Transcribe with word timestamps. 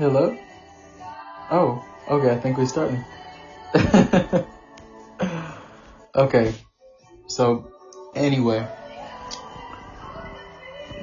Hello? 0.00 0.34
Oh, 1.50 1.84
okay, 2.08 2.30
I 2.30 2.38
think 2.38 2.56
we're 2.56 2.64
starting. 2.64 3.04
okay, 6.14 6.54
so 7.26 7.70
anyway, 8.14 8.66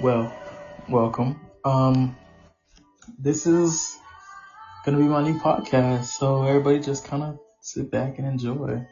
well, 0.01 0.35
welcome. 0.89 1.39
Um, 1.63 2.17
this 3.19 3.45
is 3.45 3.95
gonna 4.83 4.97
be 4.97 5.03
my 5.03 5.21
new 5.21 5.37
podcast, 5.37 6.05
so 6.05 6.41
everybody 6.41 6.79
just 6.79 7.05
kind 7.05 7.21
of 7.21 7.37
sit 7.61 7.91
back 7.91 8.17
and 8.17 8.27
enjoy. 8.27 8.83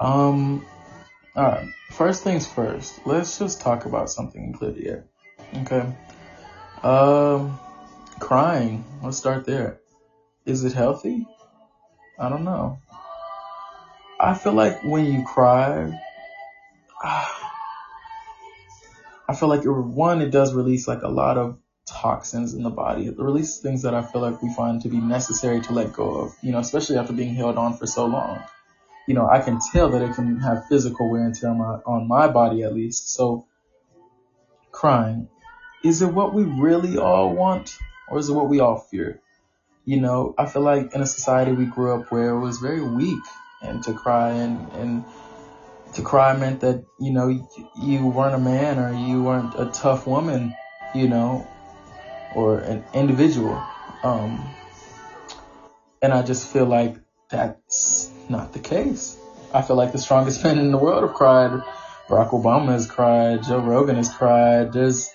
Um, 0.00 0.64
alright, 1.36 1.68
first 1.90 2.24
things 2.24 2.46
first, 2.46 3.06
let's 3.06 3.38
just 3.38 3.60
talk 3.60 3.84
about 3.84 4.08
something 4.08 4.58
air. 4.62 5.04
Okay. 5.56 5.92
Um, 6.82 7.60
crying. 8.28 8.84
Let's 9.02 9.16
start 9.16 9.46
there. 9.46 9.80
Is 10.44 10.62
it 10.62 10.74
healthy? 10.74 11.26
I 12.18 12.28
don't 12.28 12.44
know. 12.44 12.78
I 14.20 14.34
feel 14.34 14.52
like 14.52 14.84
when 14.84 15.06
you 15.06 15.24
cry, 15.24 15.98
I 17.02 17.24
feel 19.34 19.48
like 19.48 19.64
it, 19.64 19.70
one, 19.70 20.20
it 20.20 20.30
does 20.30 20.52
release 20.52 20.86
like 20.86 21.00
a 21.00 21.08
lot 21.08 21.38
of 21.38 21.58
toxins 21.86 22.52
in 22.52 22.62
the 22.62 22.68
body. 22.68 23.06
It 23.06 23.18
releases 23.18 23.62
things 23.62 23.80
that 23.84 23.94
I 23.94 24.02
feel 24.02 24.20
like 24.20 24.42
we 24.42 24.52
find 24.52 24.82
to 24.82 24.90
be 24.90 25.00
necessary 25.00 25.62
to 25.62 25.72
let 25.72 25.94
go 25.94 26.16
of, 26.16 26.36
you 26.42 26.52
know, 26.52 26.58
especially 26.58 26.98
after 26.98 27.14
being 27.14 27.34
held 27.34 27.56
on 27.56 27.78
for 27.78 27.86
so 27.86 28.04
long. 28.04 28.42
You 29.06 29.14
know, 29.14 29.26
I 29.26 29.40
can 29.40 29.58
tell 29.72 29.88
that 29.92 30.02
it 30.02 30.14
can 30.14 30.38
have 30.40 30.68
physical 30.68 31.10
wear 31.10 31.24
and 31.24 31.34
tear 31.34 31.48
on 31.48 31.56
my, 31.56 31.78
on 31.86 32.06
my 32.06 32.28
body 32.28 32.62
at 32.62 32.74
least. 32.74 33.08
So 33.08 33.46
crying, 34.70 35.30
is 35.82 36.02
it 36.02 36.12
what 36.12 36.34
we 36.34 36.42
really 36.42 36.98
all 36.98 37.34
want 37.34 37.78
or 38.10 38.18
is 38.18 38.28
it 38.28 38.32
what 38.32 38.48
we 38.48 38.60
all 38.60 38.78
fear? 38.78 39.20
You 39.84 40.00
know, 40.00 40.34
I 40.36 40.46
feel 40.46 40.62
like 40.62 40.94
in 40.94 41.00
a 41.00 41.06
society 41.06 41.52
we 41.52 41.64
grew 41.64 41.94
up 41.94 42.10
where 42.10 42.30
it 42.30 42.40
was 42.40 42.58
very 42.58 42.82
weak 42.82 43.22
and 43.62 43.82
to 43.84 43.94
cry 43.94 44.30
and, 44.32 44.70
and 44.72 45.04
to 45.94 46.02
cry 46.02 46.36
meant 46.36 46.60
that, 46.60 46.84
you 47.00 47.12
know, 47.12 47.28
you 47.80 48.06
weren't 48.06 48.34
a 48.34 48.38
man 48.38 48.78
or 48.78 48.92
you 48.92 49.22
weren't 49.22 49.54
a 49.58 49.66
tough 49.66 50.06
woman, 50.06 50.54
you 50.94 51.08
know, 51.08 51.48
or 52.34 52.58
an 52.58 52.84
individual. 52.92 53.62
Um, 54.02 54.54
and 56.02 56.12
I 56.12 56.22
just 56.22 56.52
feel 56.52 56.66
like 56.66 56.96
that's 57.30 58.10
not 58.28 58.52
the 58.52 58.58
case. 58.58 59.18
I 59.52 59.62
feel 59.62 59.76
like 59.76 59.92
the 59.92 59.98
strongest 59.98 60.44
men 60.44 60.58
in 60.58 60.70
the 60.70 60.78
world 60.78 61.02
have 61.02 61.14
cried. 61.14 61.62
Barack 62.08 62.30
Obama 62.30 62.68
has 62.68 62.86
cried. 62.86 63.42
Joe 63.42 63.60
Rogan 63.60 63.96
has 63.96 64.12
cried. 64.12 64.72
There's 64.72 65.10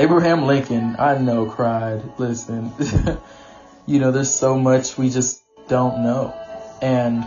Abraham 0.00 0.46
Lincoln, 0.46 0.94
I 0.96 1.18
know, 1.18 1.46
cried. 1.46 2.00
Listen, 2.18 2.72
you 3.86 3.98
know, 3.98 4.12
there's 4.12 4.32
so 4.32 4.56
much 4.56 4.96
we 4.96 5.10
just 5.10 5.42
don't 5.66 6.04
know. 6.04 6.32
And 6.80 7.26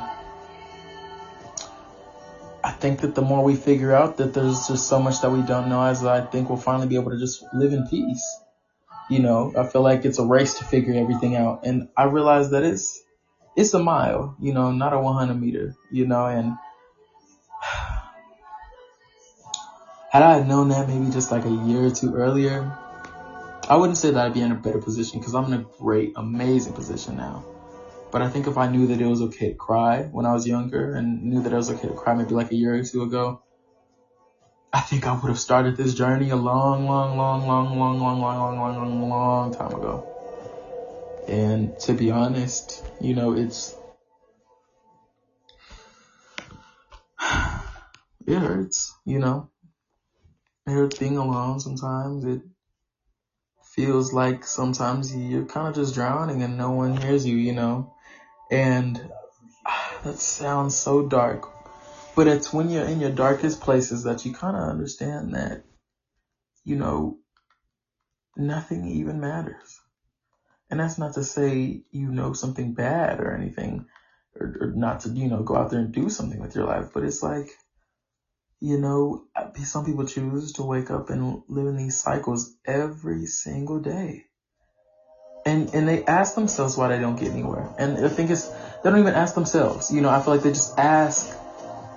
I 2.64 2.72
think 2.72 3.02
that 3.02 3.14
the 3.14 3.22
more 3.22 3.44
we 3.44 3.58
figure 3.58 3.94
out 3.94 4.18
that 4.18 4.34
there's 4.34 4.70
just 4.70 4.88
so 4.88 5.02
much 5.02 5.20
that 5.20 5.32
we 5.32 5.42
don't 5.42 5.68
know, 5.68 5.84
as 5.84 6.06
I 6.06 6.22
think 6.22 6.48
we'll 6.48 6.58
finally 6.58 6.88
be 6.88 6.96
able 6.96 7.12
to 7.12 7.20
just 7.20 7.44
live 7.54 7.74
in 7.74 7.88
peace. 7.88 8.24
You 9.10 9.20
know, 9.20 9.52
I 9.58 9.68
feel 9.68 9.82
like 9.82 10.06
it's 10.06 10.20
a 10.20 10.26
race 10.26 10.58
to 10.60 10.64
figure 10.64 10.94
everything 10.94 11.36
out. 11.36 11.66
And 11.66 11.90
I 11.98 12.06
realize 12.06 12.52
that 12.52 12.64
it's, 12.64 13.04
it's 13.58 13.74
a 13.74 13.80
mile, 13.80 14.38
you 14.40 14.54
know, 14.54 14.72
not 14.72 14.94
a 14.94 15.00
100 15.00 15.34
meter, 15.34 15.76
you 15.92 16.08
know, 16.08 16.26
and 16.26 16.54
had 20.12 20.24
I 20.24 20.44
known 20.44 20.68
that 20.70 20.90
maybe 20.90 21.10
just 21.10 21.32
like 21.32 21.46
a 21.46 21.50
year 21.50 21.86
or 21.86 21.90
two 21.90 22.14
earlier, 22.16 22.70
I 23.70 23.78
wouldn't 23.78 23.98
say 23.98 24.12
that 24.12 24.26
I'd 24.26 24.34
be 24.34 24.42
in 24.42 24.52
a 24.52 24.56
better 24.56 24.80
position 24.80 25.22
because 25.22 25.34
I'm 25.34 25.46
in 25.46 25.54
a 25.54 25.66
great, 25.80 26.12
amazing 26.18 26.74
position 26.74 27.16
now. 27.16 27.46
But 28.12 28.22
I 28.22 28.28
think 28.28 28.46
if 28.46 28.58
I 28.58 28.68
knew 28.68 28.88
that 28.88 29.00
it 29.00 29.06
was 29.06 29.22
okay 29.22 29.52
to 29.52 29.56
cry 29.56 30.04
when 30.04 30.26
I 30.26 30.34
was 30.34 30.46
younger 30.46 30.96
and 30.96 31.24
knew 31.24 31.42
that 31.44 31.54
it 31.54 31.56
was 31.56 31.72
okay 31.72 31.88
to 31.88 31.94
cry 31.94 32.14
maybe 32.14 32.32
like 32.32 32.52
a 32.52 32.56
year 32.56 32.76
or 32.76 32.84
two 32.84 33.04
ago, 33.04 33.42
I 34.74 34.82
think 34.82 35.08
I 35.08 35.14
would 35.14 35.30
have 35.30 35.40
started 35.40 35.78
this 35.78 35.94
journey 35.94 36.30
a 36.32 36.36
long, 36.36 36.88
long, 36.88 37.16
long, 37.16 37.48
long, 37.48 37.78
long, 37.80 38.02
long, 38.02 38.20
long, 38.20 38.42
long, 38.42 38.58
long, 38.60 38.76
long, 38.76 39.10
long 39.10 39.54
time 39.54 39.74
ago. 39.74 41.24
And 41.30 41.80
to 41.80 41.94
be 41.94 42.12
honest, 42.12 42.84
you 43.00 43.16
know, 43.16 43.32
it's, 43.32 43.74
it 48.28 48.38
hurts, 48.38 48.94
you 49.06 49.20
know, 49.20 49.51
it 50.68 51.00
being 51.00 51.18
alone 51.18 51.60
sometimes. 51.60 52.26
It 52.26 52.42
feels 53.64 54.14
like 54.14 54.46
sometimes 54.46 55.16
you're 55.16 55.46
kind 55.46 55.68
of 55.68 55.76
just 55.76 55.96
drowning 55.96 56.44
and 56.44 56.58
no 56.58 56.72
one 56.72 56.98
hears 56.98 57.26
you, 57.26 57.36
you 57.36 57.54
know. 57.54 57.94
And 58.50 59.12
ah, 59.66 60.00
that 60.04 60.20
sounds 60.20 60.76
so 60.76 61.08
dark, 61.08 61.48
but 62.16 62.28
it's 62.28 62.52
when 62.52 62.70
you're 62.70 62.86
in 62.86 63.00
your 63.00 63.12
darkest 63.12 63.62
places 63.62 64.04
that 64.04 64.26
you 64.26 64.34
kind 64.34 64.58
of 64.58 64.64
understand 64.64 65.34
that, 65.36 65.64
you 66.66 66.76
know, 66.76 67.18
nothing 68.36 68.88
even 68.88 69.20
matters. 69.22 69.80
And 70.70 70.80
that's 70.80 70.98
not 70.98 71.16
to 71.16 71.24
say 71.24 71.84
you 71.92 72.12
know 72.12 72.34
something 72.34 72.74
bad 72.74 73.20
or 73.20 73.34
anything, 73.34 73.86
or, 74.40 74.58
or 74.62 74.68
not 74.68 75.02
to, 75.02 75.10
you 75.10 75.28
know, 75.28 75.44
go 75.44 75.56
out 75.56 75.70
there 75.70 75.80
and 75.80 75.94
do 75.94 76.10
something 76.10 76.40
with 76.40 76.56
your 76.56 76.66
life, 76.66 76.92
but 76.94 77.04
it's 77.04 77.24
like, 77.24 77.50
you 78.62 78.78
know, 78.78 79.26
some 79.66 79.86
people 79.86 80.06
choose 80.06 80.54
to 80.54 80.64
wake 80.64 80.92
up 80.92 81.10
and 81.10 81.42
live 81.48 81.66
in 81.66 81.78
these 81.78 82.00
cycles 82.00 82.56
every 82.64 83.26
single 83.26 83.80
day. 83.80 84.26
And, 85.44 85.74
and 85.74 85.88
they 85.88 86.06
ask 86.06 86.36
themselves 86.36 86.78
why 86.78 86.90
they 86.90 87.00
don't 87.00 87.20
get 87.20 87.32
anywhere. 87.32 87.68
And 87.80 87.98
the 87.98 88.10
thing 88.10 88.30
is, 88.30 88.48
they 88.48 88.90
don't 88.92 89.00
even 89.00 89.16
ask 89.16 89.34
themselves. 89.34 89.92
You 89.92 90.02
know, 90.02 90.10
I 90.10 90.22
feel 90.22 90.36
like 90.36 90.44
they 90.44 90.52
just 90.52 90.78
ask, 90.78 91.36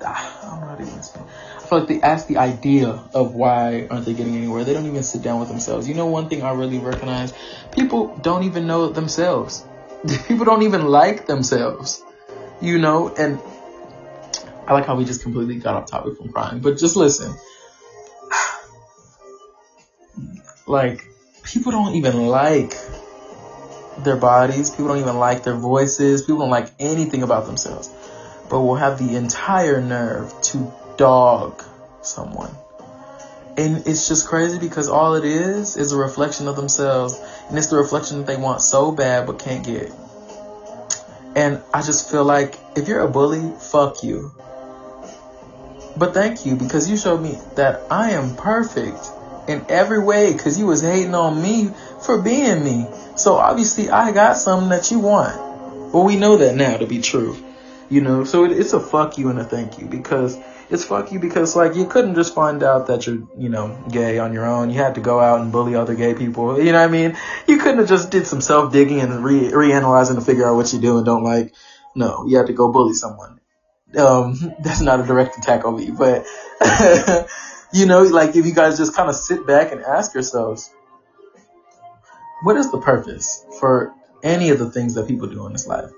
ah, 0.03 0.41
I 0.43 0.67
how 0.67 0.75
to 0.77 0.83
even. 0.83 0.99
I 0.99 1.61
feel 1.61 1.79
like 1.81 1.89
they 1.89 2.01
ask 2.01 2.27
the 2.29 2.39
idea 2.39 2.89
of 2.89 3.35
why 3.35 3.87
aren't 3.91 4.07
they 4.07 4.15
getting 4.15 4.35
anywhere. 4.35 4.65
They 4.65 4.73
don't 4.73 4.87
even 4.87 5.03
sit 5.03 5.21
down 5.21 5.41
with 5.41 5.51
themselves. 5.51 5.87
You 5.87 5.95
know, 5.95 6.07
one 6.07 6.31
thing 6.31 6.43
I 6.43 6.53
really 6.55 6.79
recognize, 6.79 7.35
people 7.73 8.17
don't 8.23 8.45
even 8.45 8.67
know 8.67 8.89
themselves. 8.89 9.63
People 10.29 10.45
don't 10.45 10.63
even 10.63 10.85
like 10.85 11.27
themselves, 11.27 12.03
you 12.61 12.79
know, 12.79 13.15
and 13.15 13.41
I 14.67 14.73
like 14.73 14.87
how 14.87 14.97
we 14.97 15.05
just 15.05 15.23
completely 15.23 15.57
got 15.57 15.75
off 15.75 15.91
topic 15.91 16.17
from 16.17 16.33
crying, 16.33 16.61
but 16.61 16.79
just 16.79 16.97
listen. 16.97 17.35
Like, 20.67 21.07
people 21.43 21.73
don't 21.73 21.95
even 21.97 22.27
like 22.27 22.75
their 23.99 24.17
bodies. 24.17 24.71
People 24.71 24.89
don't 24.89 24.99
even 24.99 25.19
like 25.19 25.45
their 25.45 25.57
voices. 25.57 26.23
People 26.23 26.41
don't 26.41 26.51
like 26.51 26.71
anything 26.79 27.23
about 27.23 27.47
themselves, 27.47 27.91
but 28.49 28.61
will 28.61 28.77
have 28.77 28.99
the 28.99 29.17
entire 29.17 29.81
nerve 29.81 30.33
to 30.43 30.73
dog 30.97 31.63
someone. 32.03 32.51
And 33.57 33.87
it's 33.87 34.09
just 34.09 34.27
crazy 34.27 34.59
because 34.59 34.89
all 34.89 35.15
it 35.15 35.25
is 35.25 35.77
is 35.77 35.93
a 35.93 35.97
reflection 35.97 36.49
of 36.49 36.57
themselves. 36.57 37.21
And 37.49 37.57
it's 37.57 37.69
the 37.69 37.77
reflection 37.77 38.19
that 38.19 38.27
they 38.27 38.37
want 38.37 38.63
so 38.63 38.91
bad 38.91 39.27
but 39.27 39.39
can't 39.39 39.65
get. 39.65 39.93
And 41.37 41.63
I 41.73 41.83
just 41.83 42.11
feel 42.11 42.25
like 42.25 42.59
if 42.77 42.89
you're 42.89 43.01
a 43.01 43.09
bully, 43.09 43.53
fuck 43.59 44.03
you. 44.03 44.33
But 45.97 46.15
thank 46.15 46.45
you 46.45 46.57
because 46.57 46.91
you 46.91 46.97
showed 46.97 47.23
me 47.23 47.39
that 47.55 47.83
I 47.91 48.13
am 48.13 48.37
perfect 48.37 48.99
in 49.49 49.65
every 49.69 50.03
way 50.03 50.33
because 50.33 50.59
you 50.59 50.67
was 50.67 50.83
hating 50.83 51.15
on 51.15 51.41
me 51.41 51.71
for 52.03 52.21
being 52.21 52.65
me. 52.65 52.87
So 53.17 53.35
obviously 53.35 53.91
I 53.91 54.13
got 54.13 54.37
something 54.37 54.71
that 54.71 54.91
you 54.91 54.99
want. 54.99 55.37
Well, 55.93 56.05
we 56.05 56.17
know 56.17 56.39
that 56.39 56.57
now 56.57 56.77
to 56.77 56.87
be 56.87 57.01
true, 57.01 57.37
you 57.89 58.01
know, 58.01 58.25
so 58.25 58.45
it, 58.45 58.53
it's 58.53 58.73
a 58.73 58.81
fuck 58.81 59.17
you 59.19 59.29
and 59.29 59.39
a 59.39 59.45
thank 59.45 59.79
you 59.79 59.87
because 59.87 60.37
it's 60.71 60.85
fuck 60.85 61.13
you 61.13 61.21
because 61.21 61.55
like 61.55 61.77
you 61.77 61.87
couldn't 61.87 62.17
just 62.17 62.35
find 62.35 62.65
out 62.65 62.89
that 62.89 63.07
you're, 63.07 63.23
you 63.39 63.49
know, 63.49 63.85
gay 63.91 64.19
on 64.19 64.33
your 64.33 64.47
own. 64.47 64.71
You 64.71 64.79
had 64.79 64.97
to 64.97 65.01
go 65.01 65.21
out 65.21 65.41
and 65.41 65.53
bully 65.53 65.77
other 65.77 65.95
gay 65.95 66.15
people. 66.15 66.59
You 66.59 66.73
know 66.73 66.81
what 66.81 66.89
I 66.89 66.91
mean? 66.91 67.17
You 67.47 67.59
couldn't 67.59 67.79
have 67.79 67.89
just 67.89 68.11
did 68.11 68.27
some 68.27 68.41
self 68.41 68.73
digging 68.73 69.01
and 69.01 69.25
re 69.25 69.51
reanalyzing 69.51 70.17
to 70.17 70.21
figure 70.21 70.49
out 70.49 70.57
what 70.57 70.73
you 70.73 70.81
do 70.81 70.97
and 70.97 71.07
don't 71.07 71.23
like. 71.23 71.55
No, 71.95 72.27
you 72.27 72.39
had 72.39 72.49
to 72.49 72.53
go 72.53 72.73
bully 72.73 72.95
someone. 72.95 73.39
Um, 73.97 74.55
that's 74.61 74.81
not 74.81 75.01
a 75.01 75.03
direct 75.05 75.39
attack 75.39 75.65
on 75.65 75.77
me, 75.77 75.91
but 75.91 76.27
you 77.73 77.87
know, 77.87 78.03
like 78.03 78.37
if 78.37 78.47
you 78.47 78.55
guys 78.55 78.79
just 78.79 78.95
kind 78.95 79.09
of 79.09 79.17
sit 79.17 79.47
back 79.47 79.73
and 79.73 79.83
ask 79.83 80.15
yourselves, 80.15 80.71
what 82.43 82.57
is 82.57 82.71
the 82.71 82.79
purpose 82.79 83.45
for 83.59 83.95
any 84.23 84.51
of 84.51 84.59
the 84.59 84.71
things 84.71 84.95
that 84.95 85.09
people 85.09 85.29
do 85.29 85.47
in 85.47 85.53
this 85.53 85.67
life? 85.67 85.91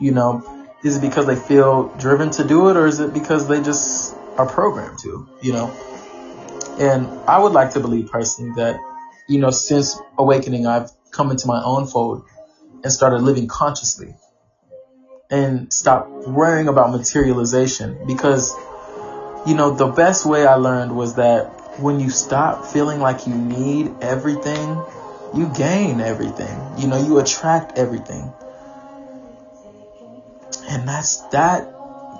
You 0.00 0.12
know, 0.12 0.68
is 0.84 0.96
it 0.96 1.00
because 1.00 1.26
they 1.26 1.36
feel 1.36 1.88
driven 1.98 2.30
to 2.32 2.44
do 2.44 2.68
it 2.68 2.76
or 2.76 2.86
is 2.86 3.00
it 3.00 3.12
because 3.12 3.48
they 3.48 3.60
just 3.62 4.14
are 4.36 4.46
programmed 4.46 4.98
to, 5.00 5.28
you 5.42 5.52
know? 5.52 5.66
And 6.78 7.06
I 7.28 7.38
would 7.38 7.52
like 7.52 7.72
to 7.72 7.80
believe 7.80 8.10
personally 8.10 8.52
that, 8.56 8.78
you 9.28 9.40
know, 9.40 9.50
since 9.50 9.98
awakening, 10.16 10.66
I've 10.66 10.90
come 11.10 11.30
into 11.30 11.48
my 11.48 11.62
own 11.62 11.86
fold 11.86 12.24
and 12.84 12.92
started 12.92 13.22
living 13.22 13.48
consciously 13.48 14.14
and 15.30 15.72
stop 15.72 16.08
worrying 16.26 16.68
about 16.68 16.90
materialization 16.90 18.06
because, 18.06 18.54
you 19.46 19.54
know, 19.54 19.74
the 19.74 19.86
best 19.88 20.24
way 20.24 20.46
I 20.46 20.54
learned 20.54 20.96
was 20.96 21.16
that 21.16 21.46
when 21.80 22.00
you 22.00 22.10
stop 22.10 22.66
feeling 22.66 23.00
like 23.00 23.26
you 23.26 23.34
need 23.34 23.94
everything 24.00 24.82
you 25.34 25.46
gain 25.54 26.00
everything. 26.00 26.58
You 26.78 26.88
know, 26.88 26.96
you 26.96 27.18
attract 27.18 27.78
everything. 27.78 28.32
And 30.68 30.88
that's 30.88 31.18
that 31.28 31.74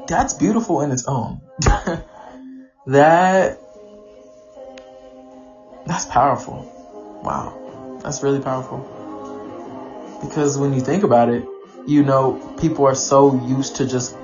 that's 0.07 0.35
beautiful 0.35 0.83
in 0.83 0.91
its 0.91 1.07
own. 1.07 1.41
that 2.87 3.59
that's 5.87 6.05
powerful. 6.07 7.21
Wow. 7.25 7.99
That's 8.03 8.23
really 8.23 8.41
powerful. 8.41 8.79
Because 10.23 10.59
when 10.59 10.73
you 10.73 10.81
think 10.81 11.05
about 11.05 11.29
it, 11.29 11.45
you 11.87 12.03
know, 12.03 12.57
people 12.61 12.87
are 12.87 12.95
so 12.95 13.45
used 13.47 13.77
to 13.77 13.87
just 13.87 14.17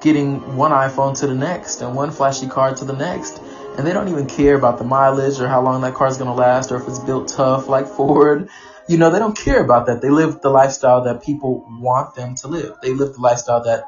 getting 0.00 0.56
one 0.56 0.72
iPhone 0.72 1.18
to 1.20 1.26
the 1.26 1.34
next 1.34 1.80
and 1.80 1.94
one 1.94 2.10
flashy 2.10 2.48
car 2.48 2.74
to 2.74 2.84
the 2.84 2.92
next. 2.92 3.40
And 3.76 3.86
they 3.86 3.92
don't 3.92 4.08
even 4.08 4.26
care 4.26 4.56
about 4.56 4.78
the 4.78 4.84
mileage 4.84 5.40
or 5.40 5.48
how 5.48 5.62
long 5.62 5.80
that 5.82 5.94
car 5.94 6.08
is 6.08 6.16
going 6.16 6.28
to 6.28 6.34
last 6.34 6.72
or 6.72 6.76
if 6.76 6.88
it's 6.88 6.98
built 6.98 7.28
tough 7.28 7.68
like 7.68 7.86
Ford. 7.96 8.48
You 8.88 8.98
know, 8.98 9.10
they 9.10 9.18
don't 9.18 9.36
care 9.36 9.62
about 9.62 9.86
that. 9.86 10.02
They 10.02 10.10
live 10.10 10.40
the 10.40 10.50
lifestyle 10.50 11.04
that 11.04 11.22
people 11.22 11.64
want 11.68 12.14
them 12.16 12.34
to 12.36 12.48
live. 12.48 12.76
They 12.82 12.92
live 12.92 13.14
the 13.14 13.20
lifestyle 13.20 13.62
that 13.64 13.84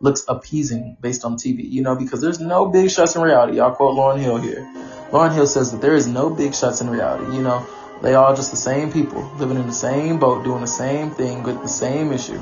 looks 0.00 0.24
appeasing 0.28 0.96
based 1.00 1.24
on 1.24 1.36
TV, 1.36 1.68
you 1.68 1.82
know, 1.82 1.94
because 1.94 2.20
there's 2.20 2.40
no 2.40 2.66
big 2.66 2.90
shots 2.90 3.16
in 3.16 3.22
reality. 3.22 3.60
I'll 3.60 3.74
quote 3.74 3.96
Lauryn 3.96 4.20
Hill 4.20 4.38
here. 4.38 4.62
Lauryn 5.10 5.34
Hill 5.34 5.46
says 5.46 5.72
that 5.72 5.80
there 5.80 5.94
is 5.94 6.06
no 6.06 6.30
big 6.30 6.54
shots 6.54 6.80
in 6.80 6.90
reality. 6.90 7.36
You 7.36 7.42
know, 7.42 7.66
they 8.02 8.14
all 8.14 8.34
just 8.36 8.50
the 8.50 8.56
same 8.56 8.92
people 8.92 9.22
living 9.36 9.56
in 9.56 9.66
the 9.66 9.72
same 9.72 10.18
boat, 10.18 10.44
doing 10.44 10.60
the 10.60 10.66
same 10.66 11.10
thing 11.10 11.42
with 11.42 11.60
the 11.62 11.68
same 11.68 12.12
issue. 12.12 12.40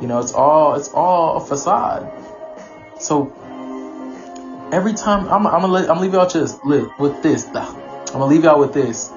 You 0.00 0.08
know, 0.08 0.18
it's 0.18 0.32
all 0.32 0.74
it's 0.74 0.88
all 0.88 1.36
a 1.36 1.40
facade. 1.40 2.12
So 2.98 3.32
every 4.72 4.94
time 4.94 5.28
I'm 5.28 5.46
I'm 5.46 5.62
gonna 5.62 5.78
I'm 5.78 5.86
gonna 5.86 6.00
leave 6.00 6.12
y'all 6.12 6.28
just 6.28 6.64
live 6.64 6.90
with 6.98 7.22
this. 7.22 7.46
I'm 7.46 8.12
gonna 8.12 8.26
leave 8.26 8.44
y'all 8.44 8.58
with 8.58 8.72
this. 8.72 9.10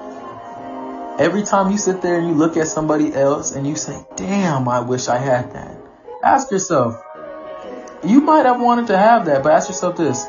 Every 1.18 1.42
time 1.42 1.70
you 1.70 1.76
sit 1.76 2.00
there 2.00 2.18
and 2.18 2.28
you 2.28 2.34
look 2.34 2.56
at 2.56 2.68
somebody 2.68 3.12
else 3.12 3.52
and 3.52 3.66
you 3.66 3.76
say, 3.76 4.06
"Damn, 4.16 4.68
I 4.68 4.80
wish 4.80 5.08
I 5.08 5.18
had 5.18 5.52
that." 5.52 5.76
Ask 6.22 6.50
yourself, 6.50 7.02
you 8.04 8.20
might 8.20 8.46
have 8.46 8.60
wanted 8.60 8.86
to 8.88 8.96
have 8.96 9.26
that, 9.26 9.42
but 9.42 9.52
ask 9.52 9.68
yourself 9.68 9.96
this: 9.96 10.24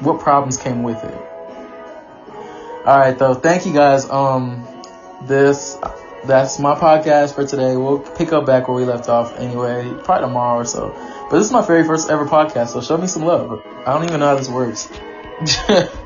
what 0.00 0.20
problems 0.20 0.56
came 0.56 0.82
with 0.82 1.02
it? 1.04 1.14
All 2.86 2.98
right, 2.98 3.16
though. 3.18 3.34
Thank 3.34 3.66
you 3.66 3.72
guys. 3.72 4.08
Um, 4.08 4.66
this 5.26 5.78
that's 6.24 6.58
my 6.58 6.74
podcast 6.74 7.34
for 7.34 7.46
today. 7.46 7.76
We'll 7.76 7.98
pick 7.98 8.32
up 8.32 8.46
back 8.46 8.68
where 8.68 8.76
we 8.76 8.84
left 8.84 9.08
off 9.08 9.38
anyway, 9.38 9.92
probably 10.04 10.28
tomorrow 10.28 10.60
or 10.60 10.64
so. 10.64 10.94
But 11.28 11.38
this 11.38 11.46
is 11.46 11.52
my 11.52 11.66
very 11.66 11.84
first 11.84 12.10
ever 12.10 12.26
podcast, 12.26 12.68
so 12.68 12.80
show 12.80 12.96
me 12.96 13.06
some 13.06 13.24
love. 13.24 13.64
I 13.86 13.92
don't 13.92 14.04
even 14.04 14.20
know 14.20 14.26
how 14.26 14.36
this 14.36 14.48
works. 14.48 14.88